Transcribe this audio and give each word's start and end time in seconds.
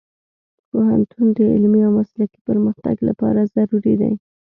پوهنتون 0.69 1.25
د 1.37 1.39
علمي 1.53 1.81
او 1.87 1.91
مسلکي 1.99 2.39
پرمختګ 2.49 2.95
لپاره 3.09 3.49
ضروري 3.55 3.93
دی. 4.01 4.13